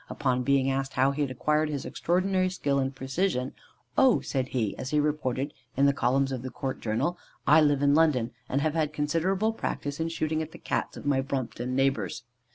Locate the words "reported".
4.91-5.53